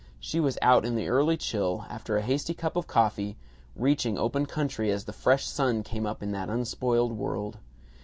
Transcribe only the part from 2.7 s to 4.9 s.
of coffee, reaching open country